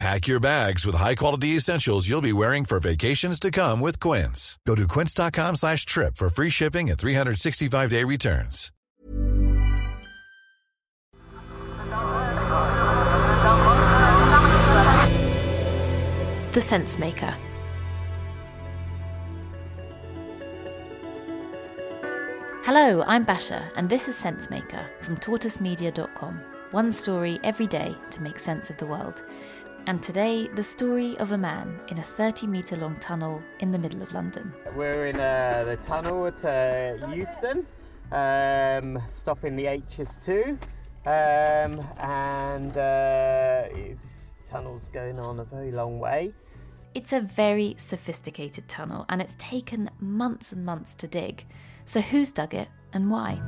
[0.00, 4.58] Pack your bags with high-quality essentials you'll be wearing for vacations to come with Quince.
[4.66, 8.70] Go to quince.com slash trip for free shipping and 365-day returns.
[16.52, 17.34] The Sense Maker.
[22.64, 26.40] Hello, I'm Basia, and this is Sensemaker from tortoisemedia.com.
[26.70, 29.22] One story every day to make sense of the world.
[29.86, 33.78] And today, the story of a man in a 30 metre long tunnel in the
[33.78, 34.50] middle of London.
[34.74, 37.66] We're in uh, the tunnel at uh, Euston,
[38.10, 40.52] um, stopping the HS2,
[41.04, 43.68] um, and uh,
[44.02, 46.32] this tunnel's going on a very long way.
[46.94, 51.44] It's a very sophisticated tunnel, and it's taken months and months to dig.
[51.84, 53.38] So, who's dug it and why?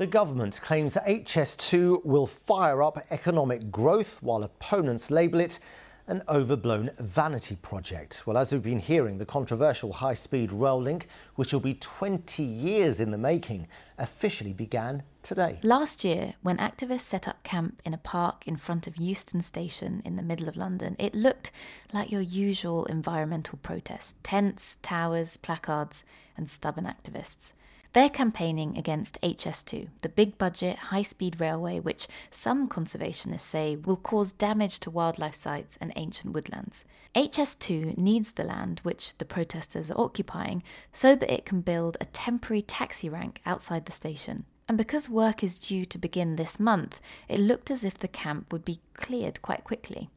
[0.00, 5.58] The government claims that HS2 will fire up economic growth, while opponents label it
[6.06, 8.22] an overblown vanity project.
[8.24, 12.42] Well, as we've been hearing, the controversial high speed rail link, which will be 20
[12.42, 15.58] years in the making, officially began today.
[15.62, 20.00] Last year, when activists set up camp in a park in front of Euston Station
[20.06, 21.50] in the middle of London, it looked
[21.92, 26.04] like your usual environmental protest tents, towers, placards,
[26.38, 27.52] and stubborn activists.
[27.92, 33.96] They're campaigning against HS2, the big budget, high speed railway, which some conservationists say will
[33.96, 36.84] cause damage to wildlife sites and ancient woodlands.
[37.16, 42.04] HS2 needs the land which the protesters are occupying so that it can build a
[42.04, 44.44] temporary taxi rank outside the station.
[44.68, 48.52] And because work is due to begin this month, it looked as if the camp
[48.52, 50.10] would be cleared quite quickly.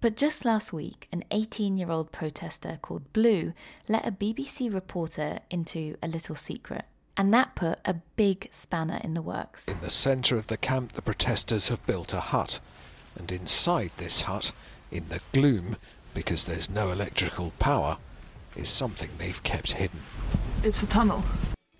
[0.00, 3.52] But just last week, an 18 year old protester called Blue
[3.86, 6.84] let a BBC reporter into a little secret
[7.16, 9.66] and that put a big spanner in the works.
[9.66, 12.60] In the centre of the camp, the protesters have built a hut,
[13.18, 14.52] and inside this hut,
[14.90, 15.76] in the gloom,
[16.14, 17.98] because there's no electrical power,
[18.54, 20.00] is something they've kept hidden.
[20.62, 21.24] It's a tunnel.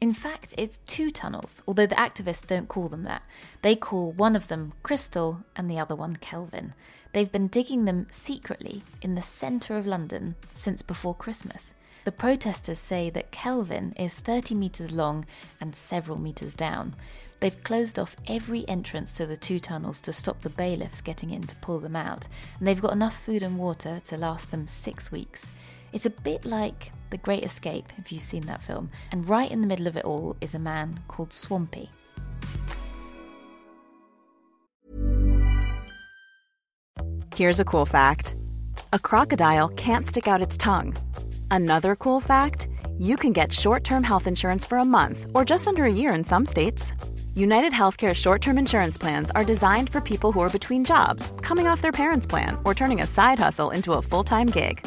[0.07, 3.25] In fact, it's two tunnels, although the activists don't call them that.
[3.63, 6.75] They call one of them Crystal and the other one Kelvin.
[7.13, 11.75] They've been digging them secretly in the centre of London since before Christmas.
[12.05, 15.27] The protesters say that Kelvin is 30 metres long
[15.61, 16.95] and several metres down.
[17.41, 21.49] They've closed off every entrance to the two tunnels to stop the bailiffs getting in
[21.49, 22.29] to pull them out,
[22.61, 25.51] and they've got enough food and water to last them six weeks.
[25.93, 29.61] It's a bit like The Great Escape, if you've seen that film, and right in
[29.61, 31.91] the middle of it all is a man called Swampy.
[37.35, 38.35] Here's a cool fact
[38.93, 40.97] a crocodile can't stick out its tongue.
[41.51, 42.69] Another cool fact
[42.99, 46.15] you can get short term health insurance for a month or just under a year
[46.15, 46.95] in some states.
[47.35, 51.67] United Healthcare short term insurance plans are designed for people who are between jobs, coming
[51.67, 54.87] off their parents' plan, or turning a side hustle into a full time gig.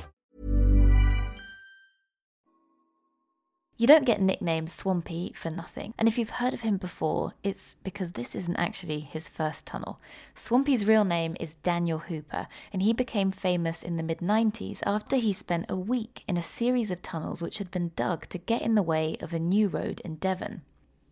[3.81, 7.77] You don't get nicknamed Swampy for nothing, and if you've heard of him before, it's
[7.83, 9.99] because this isn't actually his first tunnel.
[10.35, 15.15] Swampy's real name is Daniel Hooper, and he became famous in the mid 90s after
[15.15, 18.61] he spent a week in a series of tunnels which had been dug to get
[18.61, 20.61] in the way of a new road in Devon.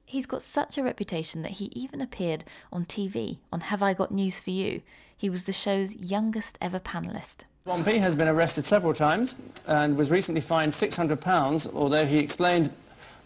[0.05, 4.11] He's got such a reputation that he even appeared on TV on Have I Got
[4.11, 4.83] News for You?
[5.17, 7.45] He was the show's youngest ever panelist.
[7.65, 9.35] Swampy has been arrested several times
[9.67, 12.71] and was recently fined £600, although he explained,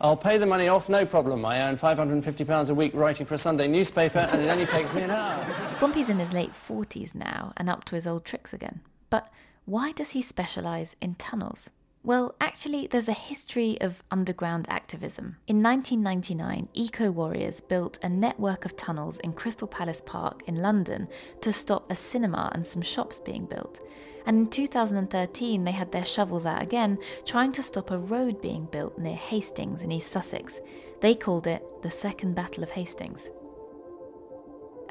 [0.02, 1.46] I'll pay the money off, no problem.
[1.46, 5.04] I earn £550 a week writing for a Sunday newspaper and it only takes me
[5.04, 5.72] an hour.
[5.72, 8.81] Swampy's in his late 40s now and up to his old tricks again.
[9.12, 9.31] But
[9.66, 11.69] why does he specialise in tunnels?
[12.06, 15.38] Well, actually, there's a history of underground activism.
[15.48, 21.08] In 1999, eco warriors built a network of tunnels in Crystal Palace Park in London
[21.40, 23.80] to stop a cinema and some shops being built.
[24.26, 28.66] And in 2013, they had their shovels out again, trying to stop a road being
[28.66, 30.60] built near Hastings in East Sussex.
[31.00, 33.30] They called it the Second Battle of Hastings.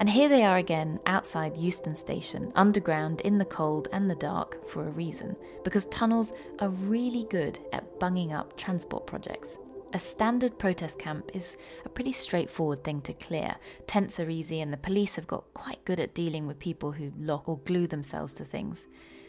[0.02, 4.66] And here they are again outside Euston Station, underground in the cold and the dark
[4.69, 9.58] for a reason, because tunnels are really good at bunging up transport projects.
[9.93, 13.54] A standard protest camp is a pretty straightforward thing to clear.
[13.87, 17.12] Tents are easy, and the police have got quite good at dealing with people who
[17.16, 18.88] lock or glue themselves to things.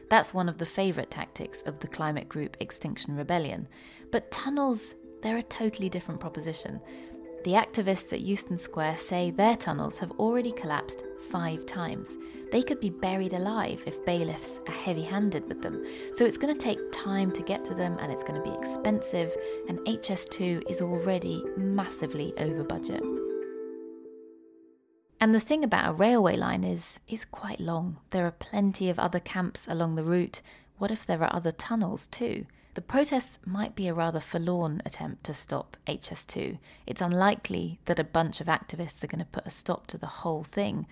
[0.09, 3.67] That's one of the favourite tactics of the climate group Extinction Rebellion.
[4.11, 6.81] But tunnels, they're a totally different proposition.
[7.43, 12.17] The activists at Euston Square say their tunnels have already collapsed five times.
[12.53, 15.83] They could be buried alive if bailiffs are heavy handed with them.
[16.13, 18.55] So it's going to take time to get to them and it's going to be
[18.55, 19.35] expensive,
[19.67, 23.03] and HS2 is already massively over budget.
[25.19, 27.99] And the thing about a railway line is is quite long.
[28.11, 30.41] There are plenty of other camps along the route.
[30.77, 32.45] What if there are other tunnels too?
[32.75, 36.57] The protests might be a rather forlorn attempt to stop HS2.
[36.87, 40.07] It's unlikely that a bunch of activists are going to put a stop to the
[40.07, 40.87] whole thing.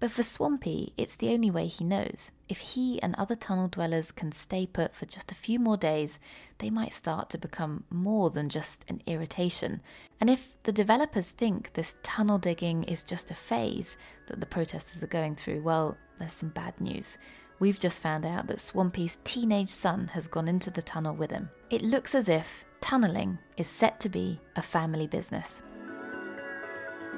[0.00, 2.32] But for Swampy, it's the only way he knows.
[2.48, 6.18] If he and other tunnel dwellers can stay put for just a few more days,
[6.58, 9.82] they might start to become more than just an irritation.
[10.20, 13.96] And if the developers think this tunnel digging is just a phase
[14.28, 17.18] that the protesters are going through, well, there's some bad news.
[17.58, 21.48] We've just found out that Swampy's teenage son has gone into the tunnel with him.
[21.70, 25.62] It looks as if tunnelling is set to be a family business.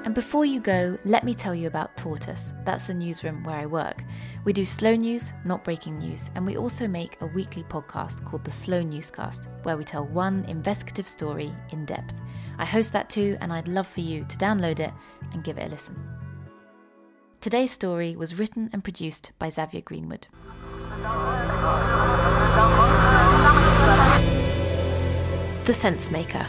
[0.05, 2.53] And before you go, let me tell you about Tortoise.
[2.63, 4.01] That's the newsroom where I work.
[4.45, 8.45] We do slow news, not breaking news, and we also make a weekly podcast called
[8.45, 12.15] the Slow Newscast, where we tell one investigative story in depth.
[12.57, 14.93] I host that too, and I'd love for you to download it
[15.33, 16.18] and give it a listen.
[17.41, 20.27] Today's story was written and produced by Xavier Greenwood.
[25.63, 26.45] The Sense Maker.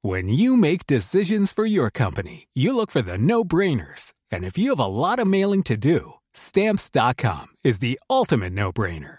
[0.00, 4.14] When you make decisions for your company, you look for the no brainers.
[4.32, 8.72] And if you have a lot of mailing to do, stamps.com is the ultimate no
[8.72, 9.18] brainer.